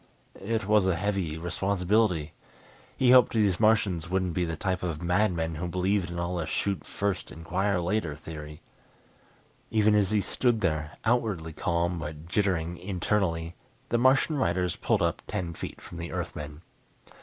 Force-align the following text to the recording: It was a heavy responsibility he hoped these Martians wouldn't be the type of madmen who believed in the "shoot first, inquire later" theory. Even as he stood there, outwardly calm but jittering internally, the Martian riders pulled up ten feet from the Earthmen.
It 0.43 0.65
was 0.67 0.87
a 0.87 0.95
heavy 0.95 1.37
responsibility 1.37 2.33
he 2.97 3.11
hoped 3.11 3.33
these 3.33 3.59
Martians 3.59 4.09
wouldn't 4.09 4.33
be 4.33 4.45
the 4.45 4.55
type 4.55 4.81
of 4.81 4.99
madmen 5.03 5.53
who 5.53 5.67
believed 5.67 6.09
in 6.09 6.15
the 6.15 6.45
"shoot 6.47 6.83
first, 6.87 7.31
inquire 7.31 7.79
later" 7.79 8.15
theory. 8.15 8.61
Even 9.69 9.93
as 9.93 10.09
he 10.09 10.19
stood 10.21 10.61
there, 10.61 10.97
outwardly 11.05 11.53
calm 11.53 11.99
but 11.99 12.27
jittering 12.27 12.79
internally, 12.79 13.53
the 13.89 13.99
Martian 13.99 14.37
riders 14.37 14.75
pulled 14.75 15.03
up 15.03 15.21
ten 15.27 15.53
feet 15.53 15.79
from 15.79 15.99
the 15.99 16.11
Earthmen. 16.11 16.63